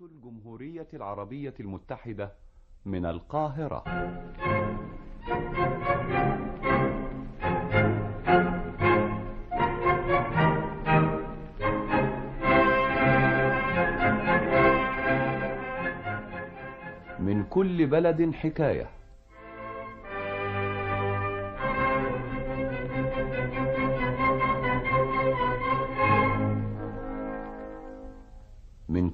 [0.00, 2.32] الجمهورية العربية المتحدة
[2.84, 3.84] من القاهرة.
[17.18, 18.90] من كل بلد حكاية.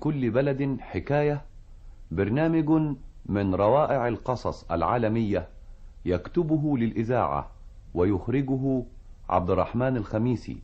[0.01, 1.43] كل بلد حكاية
[2.11, 2.97] برنامج
[3.27, 5.49] من روائع القصص العالمية
[6.05, 7.51] يكتبه للإذاعة
[7.95, 8.83] ويخرجه
[9.29, 10.57] عبد الرحمن الخميسي.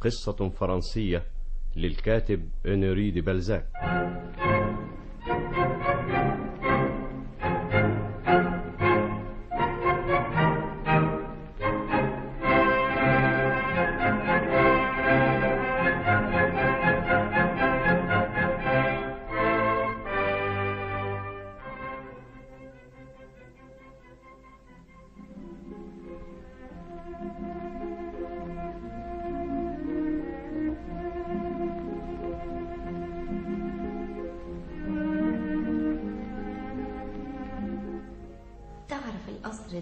[0.00, 1.22] قصة فرنسية
[1.76, 3.66] للكاتب إنري دي بلزاك.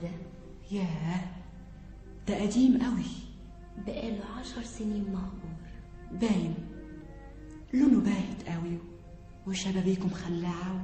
[0.04, 0.10] ده
[0.76, 1.24] ياه
[2.28, 3.04] ده قديم قوي.
[3.86, 5.56] بقاله عشر سنين مهجور.
[6.12, 6.54] باين.
[7.74, 8.78] لونه باهت قوي
[9.46, 10.82] وشبابيكه مخلعة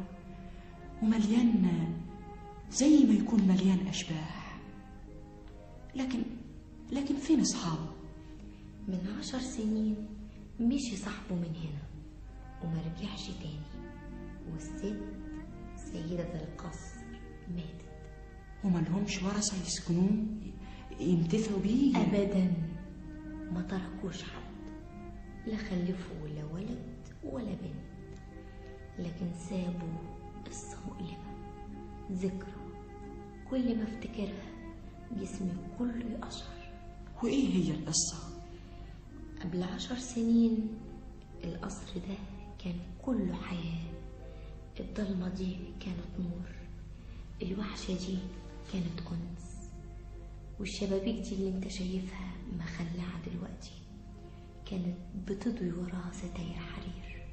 [1.03, 1.95] ومليان
[2.71, 4.61] زي ما يكون مليان أشباح.
[5.95, 6.23] لكن
[6.93, 7.91] لكن فين أصحابه؟
[8.89, 9.97] من عشر سنين
[10.61, 11.83] مشي صاحبه من هنا
[12.65, 13.91] وما رجعش تاني.
[14.53, 14.97] والست
[15.77, 17.01] سيدة القصر
[17.57, 17.90] ماتت.
[18.65, 20.11] وملهمش ورثة يسكنوه
[21.01, 21.97] ينتفعوا بيه.
[21.97, 22.53] أبدا
[23.53, 24.51] ما تركوش حد
[25.47, 26.79] لا خلفوا ولا ولد
[27.25, 28.19] ولا بنت
[28.99, 29.99] لكن سابوا
[30.47, 31.31] قصة مؤلمة
[32.13, 32.61] ذكرى
[33.51, 34.51] كل ما افتكرها
[35.21, 36.71] جسمي كله يقشعر
[37.23, 38.17] وإيه هي القصة؟
[39.43, 40.69] قبل عشر سنين
[41.45, 42.15] القصر ده
[42.65, 43.91] كان كله حياة
[44.81, 46.51] الضلمة دي كانت نور
[47.43, 48.19] الوحشة دي
[48.73, 49.71] كانت أنس
[50.61, 53.73] والشبابيك دي اللي انت شايفها مخلعة دلوقتي
[54.67, 54.97] كانت
[55.29, 57.27] بتضوي وراها ستاير حرير.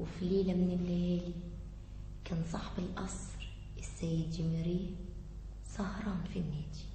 [0.00, 1.34] وفي ليلة من الليالي
[2.24, 3.48] كان صاحب القصر
[3.78, 4.94] السيد جيميري
[5.64, 6.93] سهران في النادي.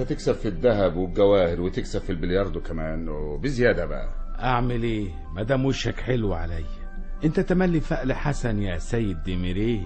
[0.00, 4.08] أنت تكسب في الذهب والجواهر وتكسب في البلياردو كمان وبزيادة بقى.
[4.38, 6.64] أعمل إيه؟ مدام وشك حلو عليا
[7.24, 9.84] أنت تملي فقل حسن يا سيد ديميريه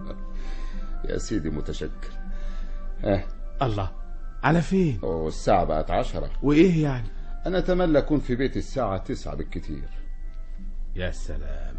[1.08, 2.10] يا سيدي متشكر.
[3.04, 3.24] آه
[3.62, 3.90] الله.
[4.42, 6.30] على فين؟ والساعة بقت عشرة.
[6.42, 7.08] وإيه يعني؟
[7.46, 9.88] أنا اتمنى أكون في بيتي الساعة تسعة بالكتير
[10.96, 11.74] يا سلام.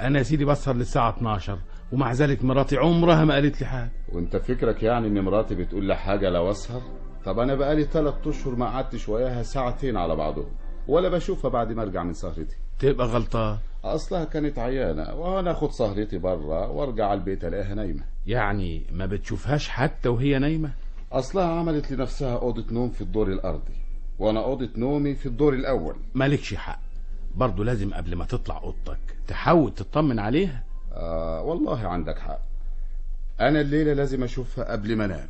[0.00, 1.58] أنا يا سيدي بسهر للساعة 12
[1.92, 3.90] ومع ذلك مراتي عمرها ما قالت لي حاجة.
[4.12, 6.82] وانت فكرك يعني ان مراتي بتقول لي حاجة لو اسهر
[7.24, 10.48] طب أنا بقالي تلات اشهر ما قعدتش وياها ساعتين على بعضهم
[10.88, 12.56] ولا بشوفها بعد ما ارجع من سهرتي.
[12.78, 13.56] تبقى غلطان.
[13.84, 18.02] اصلها كانت عيانة وأنا اخد سهرتي بره وارجع على البيت الاقيها نايمة.
[18.26, 20.70] يعني ما بتشوفهاش حتى وهي نايمة؟
[21.12, 23.74] اصلها عملت لنفسها أوضة نوم في الدور الأرضي
[24.18, 25.96] وأنا أوضة نومي في الدور الأول.
[26.14, 26.80] مالكش حق.
[27.36, 28.98] برضه لازم قبل ما تطلع أوضتك
[29.28, 30.62] تحاول تطمن عليها
[30.94, 32.40] آه والله عندك حق.
[33.40, 35.28] أنا الليلة لازم أشوفها قبل ما أنام.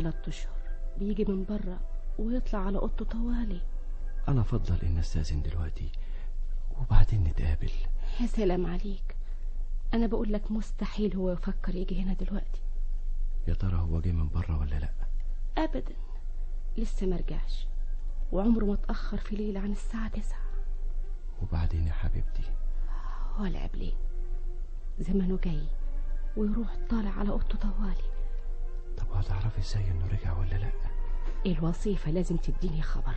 [0.00, 0.56] تلات أشهر.
[0.98, 1.80] بيجي من بره
[2.18, 3.60] ويطلع على أوضته طوالي.
[4.28, 5.92] أنا أفضل أن أستأذن دلوقتي
[6.80, 7.70] وبعدين نتقابل.
[8.20, 9.16] يا سلام عليك.
[9.94, 12.60] أنا بقول لك مستحيل هو يفكر يجي هنا دلوقتي.
[13.48, 14.92] يا ترى هو جه من بره ولا لأ؟
[15.64, 15.94] ابدا.
[16.78, 17.66] لسه مرجعش
[18.32, 20.42] وعمره ما اتأخر في ليلة عن الساعة تسعة.
[21.42, 22.42] وبعدين يا حبيبتي؟
[23.40, 23.94] ولا قبلين
[25.00, 25.66] زمانه جاي
[26.36, 28.19] ويروح طالع على أوضته طوالي.
[28.96, 30.70] طب هتعرفي إزاي إنه رجع ولا لأ؟
[31.46, 33.14] الوظيفه لازم تديني خبر.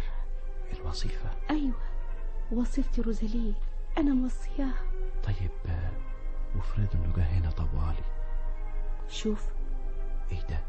[0.80, 1.74] الوظيفه أيوه
[2.52, 3.54] وظيفتي روزاليه
[3.98, 4.84] أنا موصياها
[5.24, 5.52] طيب
[6.56, 8.04] وافرض إنه جه هنا طوالي.
[9.10, 9.46] شوف.
[10.32, 10.60] إيه ده؟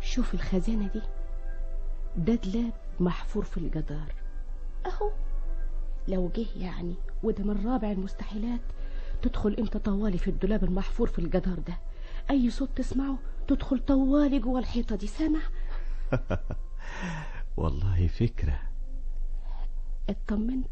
[0.00, 1.02] شوف الخزانة دي.
[2.16, 4.14] ده دلاب محفور في الجدار.
[4.86, 5.10] أهو.
[6.08, 8.60] لو جه يعني وده من رابع المستحيلات.
[9.22, 11.78] تدخل انت طوالي في الدولاب المحفور في الجدار ده؟
[12.30, 15.40] أي صوت تسمعه تدخل طوالي جوه الحيطة دي سامع؟
[17.56, 18.58] والله فكرة.
[20.08, 20.68] اطمنت.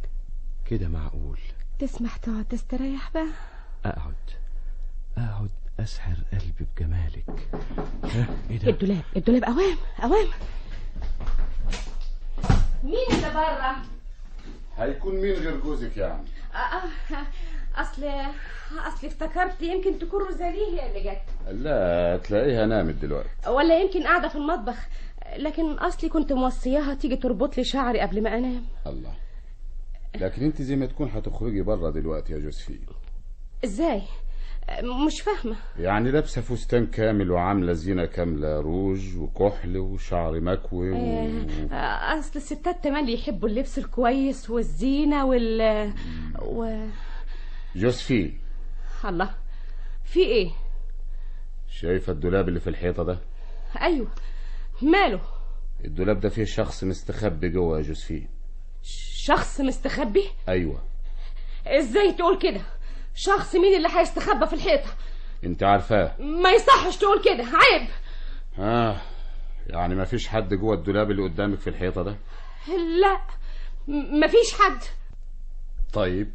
[0.67, 1.39] كده معقول.
[1.79, 3.27] تسمح تقعد تستريح بقى؟
[3.85, 4.15] أقعد.
[5.19, 5.51] أقعد
[5.81, 7.49] أسحر قلبي بجمالك.
[8.51, 10.27] إيه ده؟ الدولاب الدولاب أوام أوام.
[12.85, 13.77] مين اللي بره؟
[14.77, 16.25] هيكون مين غير جوزك يعني؟
[17.77, 18.03] أصل
[18.87, 21.53] أصل افتكرت يمكن تكون روزاليه هي اللي جت.
[21.63, 23.29] لا تلاقيها نامت دلوقتي.
[23.49, 24.89] ولا يمكن قاعدة في المطبخ.
[25.37, 28.63] لكن أصلي كنت موصياها تيجي تربط لي شعري قبل ما أنام.
[28.87, 29.13] الله.
[30.15, 32.81] لكن أنت زي ما تكون هتخرجي بره دلوقتي يا جوزفين.
[33.65, 34.03] إزاي؟
[35.07, 35.57] مش فاهمة.
[35.79, 40.97] يعني لابسة فستان كامل وعاملة زينة كاملة روج وكحل وشعر مكوي و...
[41.73, 45.93] آه، أصل الستات تملي يحبوا اللبس الكويس والزينة وال
[46.43, 46.87] و...
[47.77, 48.41] جوزفين
[49.05, 49.35] الله.
[50.05, 50.51] في إيه؟
[51.69, 53.19] شايفه الدولاب اللي في الحيطة ده؟
[53.81, 54.09] أيوه.
[54.83, 55.21] ماله؟
[55.85, 58.29] الدولاب ده فيه شخص مستخبي جوه يا جوزفين
[59.15, 60.83] شخص مستخبي؟ أيوه.
[61.67, 62.61] إزاي تقول كده؟
[63.15, 64.91] شخص مين اللي هيستخبى في الحيطة؟
[65.45, 66.17] أنت عارفاه.
[66.21, 67.45] ما يصحش تقول كده.
[67.45, 67.89] عيب.
[68.59, 69.01] آه
[69.67, 72.17] يعني ما فيش حد جوه الدولاب اللي قدامك في الحيطة ده؟
[73.01, 73.21] لا.
[73.89, 74.81] مفيش حد.
[75.93, 76.33] طيب.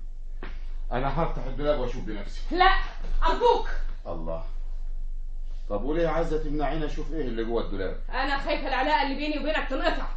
[0.95, 2.41] أنا هفتح الدولاب وأشوف بنفسي.
[2.51, 2.71] لا
[3.27, 3.69] أرجوك.
[4.07, 4.43] الله.
[5.69, 9.67] طب وليه عايزه تمنعيني أشوف إيه اللي جوه الدولاب؟ أنا خايفه العلاقة اللي بيني وبينك
[9.69, 10.07] تنقطع.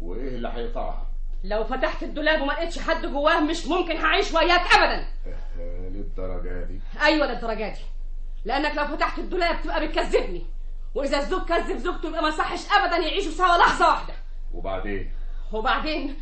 [0.00, 1.06] وإيه اللي هيقطعها؟
[1.44, 5.06] لو فتحت الدولاب وما لقيتش حد جواه مش ممكن هعيش وياك ابدا.
[5.60, 7.80] آه، للدرجة دي؟ أيوه للدرجة دي.
[8.44, 10.46] لأنك لو فتحت الدولاب تبقى بتكذبني.
[10.94, 14.14] وإذا الزوج كذب زوجته يبقى ما صحش ابدا يعيشوا سوا لحظة واحدة.
[14.54, 15.10] وبعدين؟
[15.52, 16.20] وبعدين؟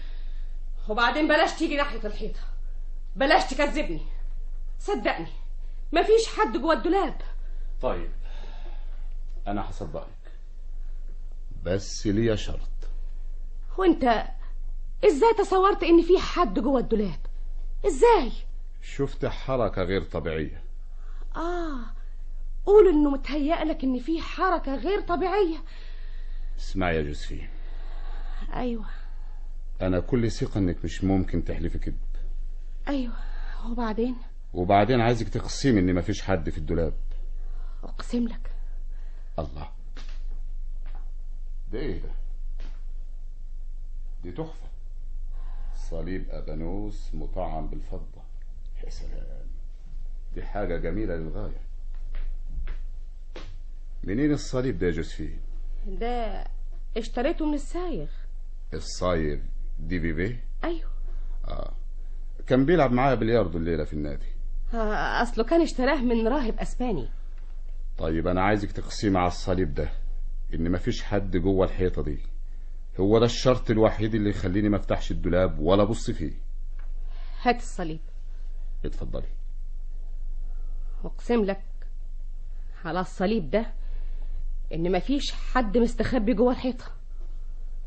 [0.89, 2.41] وبعدين بلاش تيجي ناحية الحيطة.
[3.17, 4.07] بلاش تكذبني.
[4.79, 5.33] صدقني.
[5.93, 7.21] مفيش حد جوه الدولاب.
[7.83, 8.11] طيب
[9.47, 10.09] أنا هصدقك
[11.65, 12.69] بس ليا شرط.
[13.79, 14.05] وأنت
[15.07, 17.19] إزاي تصورت إن في حد جوه الدولاب؟
[17.87, 18.33] إزاي؟
[18.83, 20.63] شفت حركة غير طبيعية.
[21.37, 21.81] آه
[22.67, 25.57] قول إنه متهيألك إن في حركة غير طبيعية.
[26.59, 27.49] اسمعي يا جوزفين.
[28.55, 28.87] أيوه.
[29.83, 31.99] أنا كل ثقة إنك مش ممكن تحلفي كذب
[32.89, 33.17] أيوه.
[33.71, 34.17] وبعدين؟
[34.55, 36.95] وبعدين عايزك تقسمي إن مفيش حد في الدولاب.
[37.85, 38.51] أقسم لك.
[39.39, 39.71] الله.
[41.73, 42.11] ده إيه ده؟
[44.23, 44.67] دي تحفة.
[45.75, 48.23] صليب أبانوس مطعم بالفضة.
[48.85, 49.47] يا سلام.
[50.35, 51.61] دي حاجة جميلة للغاية.
[54.05, 55.41] منين الصليب ده يا جوزفين؟
[55.87, 56.45] ده
[56.97, 58.09] اشتريته من السايغ
[58.75, 59.39] الصايغ
[59.79, 60.91] دي في أيوه.
[61.49, 61.73] آه.
[62.47, 64.27] كان بيلعب معايا بلياردو الليلة في النادي.
[64.75, 67.09] آه، أصله كان اشتراه من راهب أسباني.
[67.99, 69.89] طيب أنا عايزك تقسمي على الصليب ده
[70.55, 72.19] إن مفيش حد جوه الحيطة دي.
[73.01, 76.33] هو ده الشرط الوحيد اللي يخليني ما افتحش الدولاب ولا أبص فيه.
[77.43, 78.01] هات الصليب.
[78.85, 79.29] اتفضلي.
[81.05, 81.63] أقسم لك
[82.85, 83.67] على الصليب ده
[84.75, 86.85] إن مفيش حد مستخبي جوه الحيطة.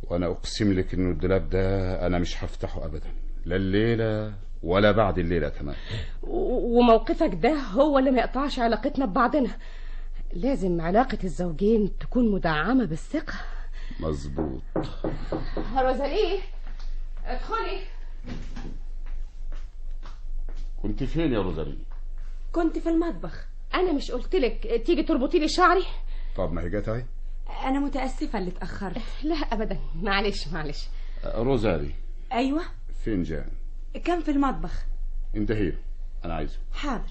[0.04, 1.62] وأنا أقسم لك انه الدولاب ده
[2.08, 3.12] أنا مش هفتحه ابدا.
[3.46, 5.76] لا الليلة ولا بعد الليلة كمان
[6.24, 9.50] وموقفك ده هو اللي ما يقطعش علاقتنا ببعضنا.
[10.34, 13.34] لازم علاقة الزوجين تكون مدعمة بالثقة.
[14.00, 14.62] مظبوط.
[15.78, 16.40] روزاليه
[17.26, 17.80] ادخلي.
[20.84, 21.78] كنت فين يا روزالي
[22.52, 23.46] كنت في المطبخ.
[23.74, 25.86] أنا مش قلتلك تيجي تربطي لي شعري؟
[26.38, 27.06] طب ما هي جت أهي.
[27.66, 29.02] أنا متأسفة اللي اتأخرت.
[29.24, 29.80] لا ابدا.
[30.02, 30.88] معلش معلش.
[31.26, 31.92] روزالي
[32.34, 32.62] أيوة.
[33.06, 33.48] فنجان
[33.94, 34.86] كان في المطبخ؟
[35.36, 35.74] انت هي
[36.26, 37.10] أنا عايزه حاضر.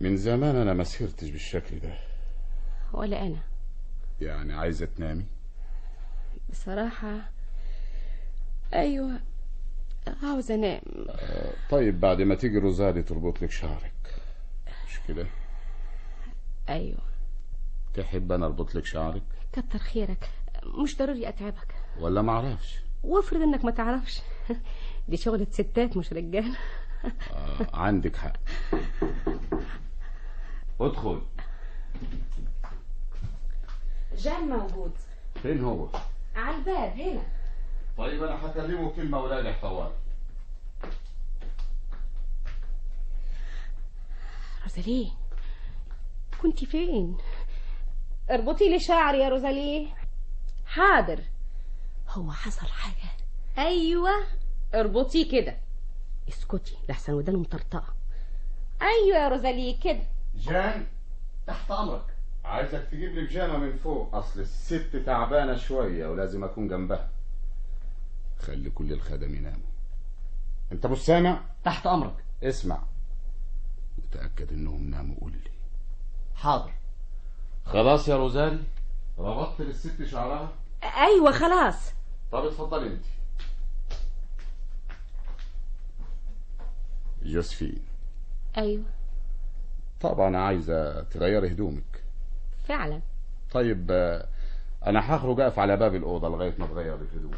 [0.00, 1.94] من زمان أنا ما سهرتش بالشكل ده.
[2.92, 3.42] ولا أنا.
[4.20, 5.24] يعني عايزة تنامي؟
[6.50, 7.30] بصراحة
[8.74, 9.20] أيوه
[10.22, 10.80] عاوز أنام.
[11.70, 13.92] طيب بعد ما تيجي روزالي تربط لك شعرك.
[14.88, 15.26] مش كده؟
[16.68, 16.98] أيوه.
[17.94, 19.22] تحب أنا أربط لك شعرك؟
[19.52, 20.30] كتر خيرك.
[20.82, 21.74] مش ضروري أتعبك.
[21.98, 22.78] ولا ما أعرفش.
[23.04, 24.20] وافرض انك ما تعرفش.
[25.08, 26.56] دي شغلة ستات مش رجال
[27.32, 28.36] آه عندك حق.
[30.80, 31.22] ادخل.
[34.16, 34.92] جان موجود.
[35.42, 35.88] فين هو؟
[36.36, 37.22] على الباب هنا.
[37.98, 39.92] طيب أنا هكلمه كلمة ولا لي طوال
[44.62, 45.10] روزاليه
[46.42, 47.18] كنت فين؟
[48.30, 49.86] اربطي لي شعري يا روزاليه
[50.66, 51.20] حاضر.
[52.10, 53.10] هو حصل حاجة.
[53.58, 54.10] أيوه
[54.74, 55.56] اربطي كده.
[56.28, 57.94] اسكتي لحسن ودانه مطرطقة.
[58.82, 60.02] أيوه يا روزاليه كده.
[60.34, 60.86] جان
[61.46, 62.04] تحت أمرك.
[62.44, 64.14] عايزك تجيب لي بيجامة من فوق.
[64.14, 67.10] أصل الست تعبانة شوية ولازم أكون جنبها.
[68.38, 69.70] خلي كل الخدم يناموا.
[70.72, 72.24] أنت مش سامع تحت أمرك.
[72.42, 72.82] اسمع.
[73.98, 75.50] متأكد إنهم ناموا قول لي.
[76.34, 76.72] حاضر.
[77.64, 78.62] خلاص يا روزالي.
[79.18, 80.52] ربطت للست شعرها؟
[80.82, 81.92] أيوه خلاص.
[82.32, 83.04] طب اتفضلي انت.
[87.22, 87.82] جوزفين
[88.58, 88.82] أيوه.
[90.00, 92.04] طبعا عايزه تغيري هدومك.
[92.68, 93.00] فعلا.
[93.52, 93.90] طيب
[94.86, 97.34] أنا هخرج أقف على باب الأوضة لغاية ما تغير الهدوم.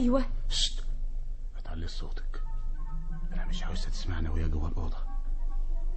[0.00, 0.24] أيوه.
[0.48, 0.84] شت.
[1.54, 2.42] ما تعليش صوتك.
[3.32, 4.96] أنا مش عاوزها تسمعنا وهي جوه الأوضة.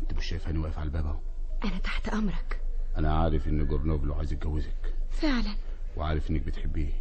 [0.01, 1.19] أنت مش شايفاني واقف على الباب أهو.
[1.63, 2.61] أنا تحت أمرك.
[2.97, 4.93] أنا عارف إن جورنوبلو عايز يتجوزك.
[5.11, 5.55] فعلا.
[5.97, 6.93] وعارف إنك بتحبيه.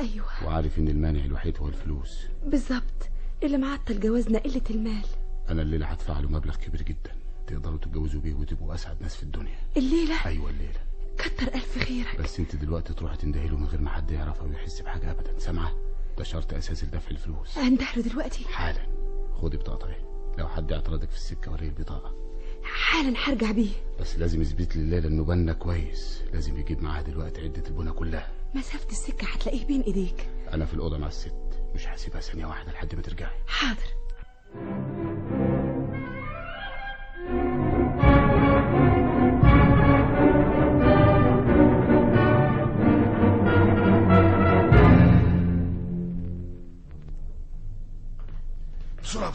[0.00, 0.44] أيوه.
[0.44, 2.26] وعارف إن المانع الوحيد هو الفلوس.
[2.46, 3.08] بالظبط.
[3.42, 5.06] اللي معطل جوازنا قلة المال.
[5.48, 7.16] أنا الليلة هدفع له مبلغ كبير جدا.
[7.46, 9.58] تقدروا تتجوزوا بيه وتبقوا أسعد ناس في الدنيا.
[9.76, 10.80] الليلة؟ أيوه الليلة.
[11.18, 12.20] كتر ألف خيرك.
[12.20, 15.38] بس أنت دلوقتي تروحي تندهي له من غير ما حد يعرف أو يحس بحاجة ابدا.
[15.38, 15.72] سامعة؟
[16.18, 17.58] ده شرط اساسي لدفع الفلوس.
[17.58, 18.86] اندهله دلوقتي؟ حالا.
[19.34, 20.04] خدي بطاقتك اهي
[20.38, 22.14] لو حد اعترضك في السكة وريه البطاقة.
[22.62, 23.72] حالا هرجع بيه.
[24.00, 26.22] بس لازم يثبت لي الليلة إنه بنا كويس.
[26.32, 28.28] لازم يجيب معاه دلوقتي عدة البنا كلها.
[28.54, 30.28] مسافة السكة هتلاقيه بين إيديك.
[30.52, 31.34] أنا في الأوضة مع الست.
[31.74, 33.36] مش هسيبها ثانية واحدة لحد ما ترجعي.
[33.46, 33.86] حاضر.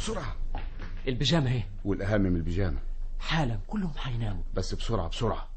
[0.01, 0.35] بسرعة.
[1.07, 2.77] البيجامة اهي والأهم من البيجامة.
[3.19, 5.47] حالا كلهم هيناموا بس بسرعة بسرعة.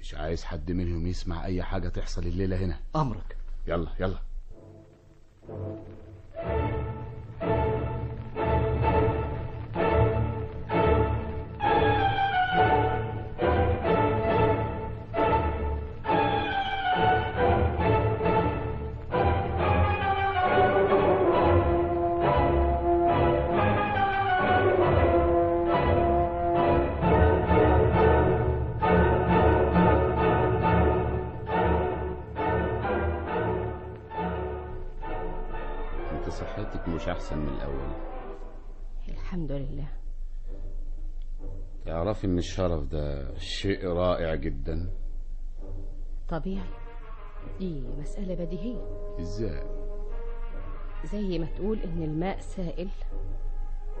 [0.00, 2.80] مش عايز حد منهم يسمع أي حاجة تحصل الليلة هنا.
[2.96, 3.36] أمرك.
[3.66, 4.18] يلا يلا.
[42.16, 44.90] تعرفي ان الشرف ده شيء رائع جدا.
[46.28, 46.68] طبيعي.
[47.58, 48.80] دي مسألة بديهية.
[49.20, 49.62] إزاي؟
[51.04, 52.88] زي ما تقول إن الماء سائل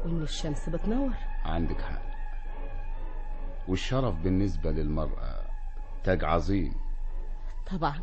[0.04, 1.12] وإن الشمس بتنور.
[1.44, 2.02] عندك حق.
[3.68, 5.40] والشرف بالنسبة للمرأة
[6.04, 6.74] تاج عظيم.
[7.70, 8.00] طبعا.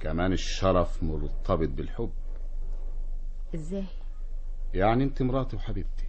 [0.00, 2.12] كمان الشرف مرتبط بالحب.
[3.54, 3.86] إزاي؟
[4.74, 6.06] يعني انت مراتي وحبيبتي.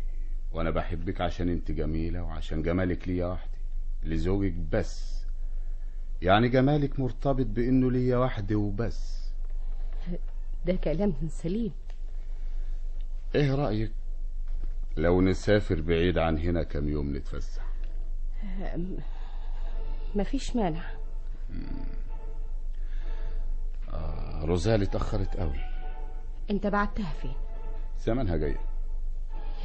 [0.51, 3.58] وأنا بحبك عشان أنت جميلة وعشان جمالك ليا وحدي
[4.04, 5.24] لزوجك بس.
[6.22, 9.30] يعني جمالك مرتبط بإنه ليا وحدي وبس.
[10.66, 11.72] ده كلام سليم.
[13.36, 13.92] إيه رأيك
[14.98, 17.63] لو نسافر بعيد عن هنا كم يوم نتفسح؟
[20.16, 20.84] مفيش مانع.
[23.94, 25.60] آه روزالي اتأخرت قوي.
[26.51, 27.36] أنت بعتها فين؟
[28.00, 28.60] زمانها جاية.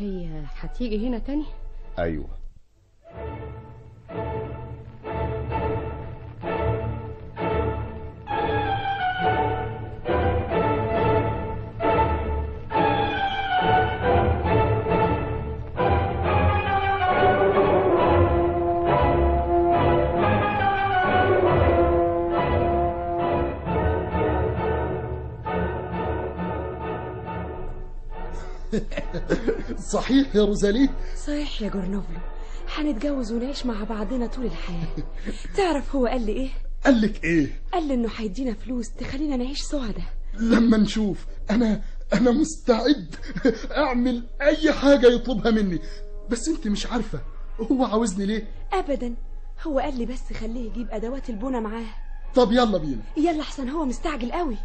[0.02, 1.44] هي هتيجي هنا تاني؟
[1.99, 2.28] أيوه.
[30.02, 30.88] صحيح يا روزالي؟
[31.26, 32.18] صحيح يا جورنوفلو
[32.75, 34.88] هنتجوز ونعيش مع بعضنا طول الحياة.
[35.56, 36.49] تعرف هو قال لي إيه؟
[36.85, 40.04] قال لك إيه؟ قال لي إنه هيدينا فلوس تخلينا نعيش سعداء.
[40.35, 41.82] لما نشوف أنا
[42.12, 43.14] أنا مستعد
[43.76, 45.78] أعمل أي حاجة يطلبها مني.
[46.30, 47.21] بس أنت مش عارفة
[47.73, 49.14] هو عاوزني ليه؟ ابدا.
[49.62, 51.87] هو قال لي بس خليه يجيب أدوات البنا معاه.
[52.35, 53.02] طب يلا بينا.
[53.16, 54.56] يلا احسن هو مستعجل قوي.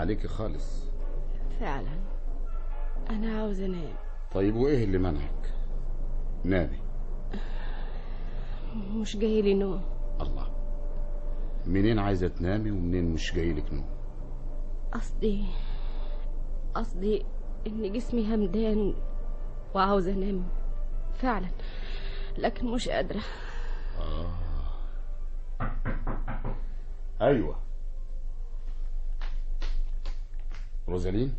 [0.00, 0.84] عليكي خالص.
[1.60, 2.00] فعلا.
[3.10, 3.94] أنا عاوز انام
[4.32, 5.54] طيب وإيه اللي منعك؟
[6.44, 6.78] نامي
[8.74, 9.82] مش جاي لي نوم.
[10.20, 10.50] الله.
[11.66, 13.84] منين عايزة تنامي ومنين مش جايلك نوم؟
[14.92, 15.44] قصدي
[16.74, 17.24] قصدي
[17.66, 18.94] إن جسمي همدان
[19.74, 20.44] وعاوز أنام.
[21.14, 21.48] فعلا.
[22.38, 23.20] لكن مش قادرة.
[27.20, 27.56] أيوه.
[30.90, 31.34] روزالين؟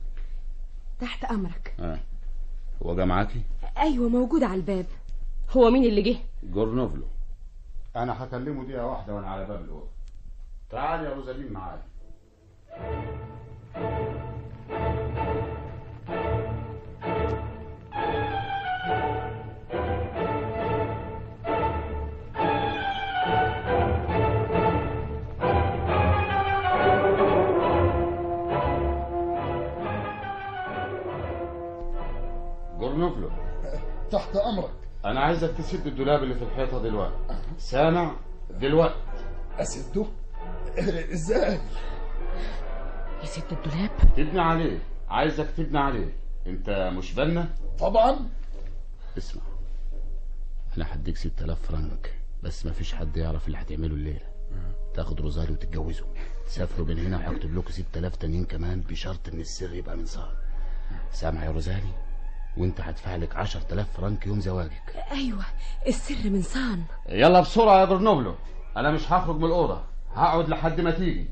[0.99, 1.75] تحت أمرك.
[1.79, 1.99] آه.
[2.83, 3.41] هو جه معاكي؟
[3.77, 4.85] أيوه موجود على الباب.
[5.49, 7.03] هو مين اللي جه؟ جورنوفلو.
[7.95, 9.87] أنا هكلمه دقيقة واحدة وأنا على باب الأوضة.
[10.69, 11.81] تعال يا روزالين معايا.
[32.81, 33.29] جورنوفلو
[34.11, 34.71] تحت أمرك.
[35.05, 37.15] أنا عايزك تسد الدولاب اللي في الحيطة دلوقتي.
[37.57, 38.15] سامع؟
[38.49, 38.95] دلوقتي.
[39.57, 40.05] أسده؟
[41.13, 41.59] إزاي؟
[43.21, 43.89] يا ست الدولاب.
[44.17, 44.79] تبني عليه.
[45.09, 46.13] عايزك تبني عليه.
[46.47, 48.29] أنت مش بنا؟ طبعا.
[49.17, 49.41] اسمع.
[50.77, 52.13] أنا هديك 6000 فرنك
[52.43, 54.31] بس ما فيش حد يعرف اللي هتعمله الليلة.
[54.93, 56.07] تاخد روزاري وتتجوزوا
[56.45, 60.35] تسافروا من هنا وهكتب لكم 6000 تانيين كمان بشرط إن السر يبقى من صار
[61.11, 61.93] سامع يا روزاري؟
[62.57, 65.05] وانت هدفع لك 10000 فرنك يوم زواجك.
[65.11, 65.43] أيوه
[65.87, 66.83] السر من صان.
[67.09, 68.35] يلا بسرعة يا جرنوبلو
[68.77, 69.81] أنا مش هخرج من الأوضة.
[70.15, 71.29] هقعد لحد ما تيجي.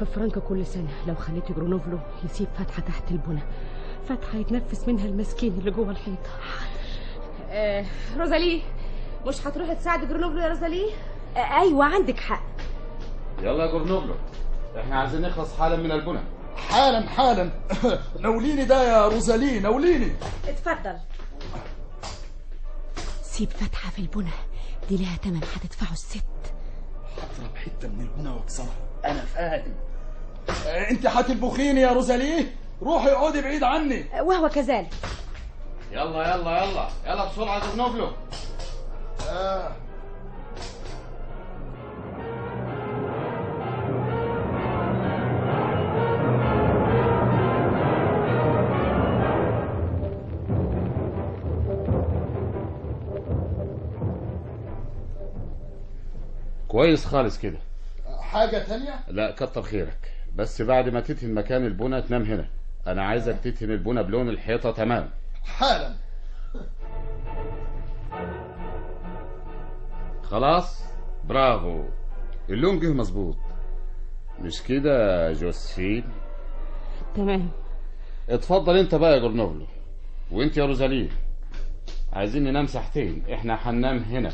[0.00, 0.88] ألف فرنك كل سنة.
[1.06, 3.42] لو خليتي جرونوفلو يسيب فتحة تحت البنى
[4.08, 6.30] فتحة يتنفس منها المسكين اللي جوه الحيطة.
[7.50, 7.84] آه
[8.16, 8.62] روزاليه
[9.26, 10.90] مش هتروحي تساعدي جرونوفلو يا روزاليه
[11.36, 12.42] أيوه عندك حق.
[13.42, 14.14] يلا يا جرونوفلو
[14.80, 16.20] إحنا عايزين نخلص حالا من البنى
[16.56, 17.50] حالا حالا.
[18.24, 20.12] نوليني ده يا روزالي نوليني.
[20.48, 20.96] اتفضل.
[23.22, 24.30] سيب فتحة في البنى
[24.88, 26.22] دي لها تمن هتدفعه الست.
[27.38, 28.74] أضرب حتة من البنا وأكسرها.
[29.04, 29.74] أنا فاهم
[30.66, 32.46] آه، أنت هتلبخيني يا روزالي؟
[32.82, 34.04] روحي اقعدي بعيد عني.
[34.20, 34.94] وهو كذلك.
[35.92, 36.88] يلا يلا يلا.
[37.06, 38.12] يلا بسرعة يا
[39.28, 39.72] آه.
[56.76, 57.58] كويس خالص كده.
[58.20, 60.12] حاجة تانية؟ لا كتر خيرك.
[60.36, 62.48] بس بعد ما تدهن مكان البنى تنام هنا.
[62.86, 65.10] أنا عايزك تدهن البنى بلون الحيطة تمام.
[65.44, 65.94] حالا.
[70.22, 70.82] خلاص؟
[71.24, 71.84] برافو.
[72.50, 73.36] اللون جه مظبوط.
[74.40, 76.04] مش كده يا جوزفين؟
[77.14, 77.50] تمام.
[78.28, 79.66] اتفضل انت بقى يا جرنوبلو
[80.30, 81.10] وانت يا روزالين.
[82.12, 83.22] عايزين ننام ساعتين.
[83.32, 84.32] إحنا هننام هنا.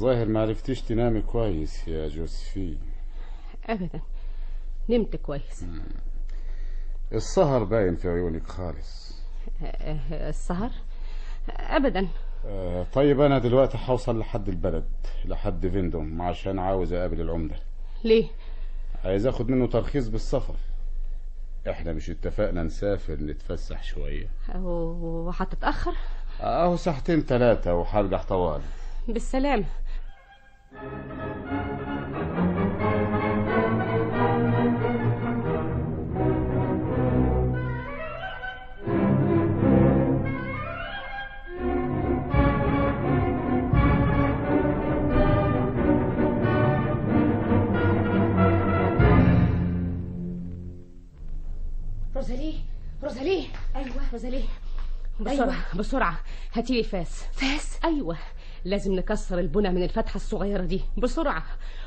[0.00, 2.78] الظاهر ما عرفتيش تنامي كويس يا جوزفين
[3.66, 4.00] ابدا.
[4.88, 5.64] نمت كويس.
[7.12, 9.18] السهر باين في عيونك خالص.
[9.64, 10.70] آه، السهر؟
[11.48, 12.08] ابدا.
[12.46, 14.88] آه طيب أنا دلوقتي هوصل لحد البلد
[15.24, 17.56] لحد فيندوم عشان عاوز أقابل العمدة.
[18.04, 18.26] ليه؟
[19.04, 20.54] عايز آخد منه ترخيص بالسفر.
[21.70, 24.26] إحنا مش اتفقنا نسافر نتفسح شوية.
[24.54, 25.92] و- وهتتاخر
[26.40, 28.60] أهو ساعتين ثلاثة وهرجع طوال.
[29.08, 29.64] بالسلامة.
[52.16, 52.54] روزاليه
[53.02, 54.44] روزاليه أيوه روزاليه
[55.20, 55.54] بسرعة أيوة.
[55.74, 56.20] بسرعة.
[56.54, 57.22] هاتي لي فاس.
[57.32, 58.16] فاس؟ أيوه.
[58.64, 60.80] لازم نكسر البنى من الفتحة الصغيرة دي.
[60.98, 61.42] بسرعة.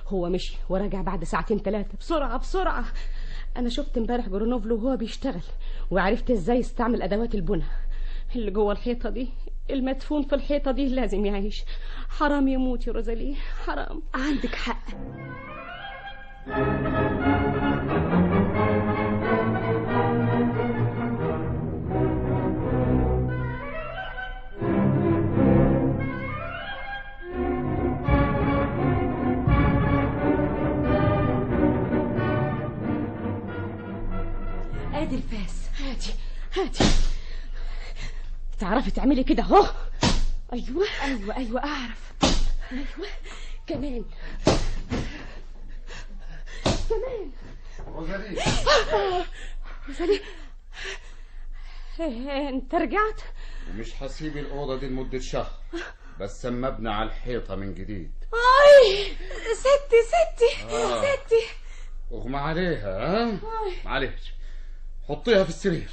[0.07, 2.85] هو مشي وراجع بعد ساعتين ثلاثة بسرعة بسرعة.
[3.57, 5.41] أنا شفت امبارح جرونوفلو وهو بيشتغل
[5.91, 7.63] وعرفت إزاي يستعمل أدوات البنى.
[8.35, 9.29] اللي جوه الحيطة دي
[9.69, 11.63] المدفون في الحيطة دي لازم يعيش.
[12.09, 14.01] حرام يموت يا روزاليه حرام.
[14.13, 14.85] عندك حق.
[39.03, 39.65] تعملي كده اهو
[40.53, 42.13] أيوه أيوه أيوه أعرف.
[42.71, 43.09] أيوه
[43.67, 44.05] كمان.
[46.89, 47.31] كمان.
[49.87, 50.21] روزالي.
[51.99, 53.21] إيه، أنت رجعت؟
[53.69, 55.51] ومش هسيب الأوضة دي لمدة شهر
[56.19, 58.11] بس اما ابني على الحيطة من جديد.
[58.33, 59.05] أي!
[59.55, 61.01] ستي ستي آه.
[61.01, 61.45] ستي.
[62.11, 63.39] اغمى عليها ها؟
[63.85, 64.33] معلش.
[65.09, 65.89] حطيها في السرير.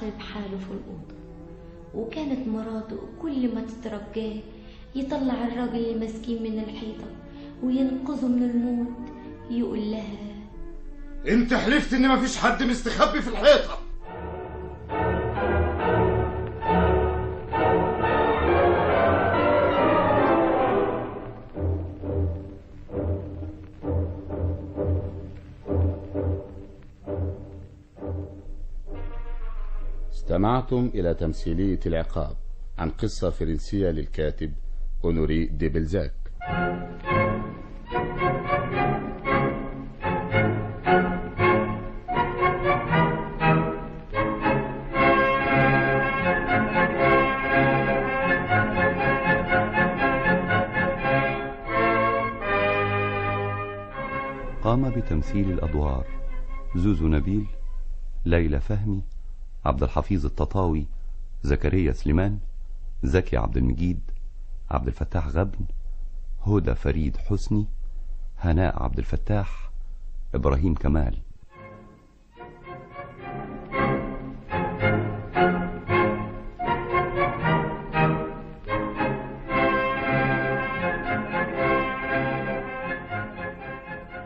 [0.00, 1.14] ديماري شهر بحاله في الأوضة.
[1.94, 4.40] وكانت مراته كل ما تترجاه
[4.94, 7.06] يطلع الراجل المسكين من الحيطة
[7.62, 9.12] وينقذه من الموت
[9.50, 10.32] يقول لها
[11.28, 13.81] انت حلفت إن مفيش حد مستخبي في الحيطة.
[30.32, 32.36] استمعتم إلى تمثيلية العقاب
[32.78, 34.52] عن قصة فرنسية للكاتب
[35.04, 36.12] أونوري دي بلزاك
[54.62, 56.06] قام بتمثيل الأدوار
[56.76, 57.46] زوزو نبيل
[58.24, 59.02] ليلى فهمي
[59.64, 60.86] عبد الحفيظ التطاوي
[61.42, 62.38] زكريا سليمان
[63.02, 64.00] زكي عبد المجيد
[64.70, 65.64] عبد الفتاح غبن
[66.46, 67.66] هدى فريد حسني
[68.38, 69.70] هناء عبد الفتاح
[70.34, 71.18] إبراهيم كمال.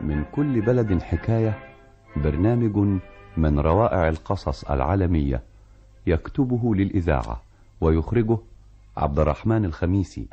[0.01, 1.59] من كل بلد حكاية
[2.17, 3.01] برنامج
[3.37, 5.43] من روائع القصص العالمية
[6.07, 7.43] يكتبه للإذاعة
[7.81, 8.39] ويخرجه
[8.97, 10.27] عبد الرحمن الخميسي.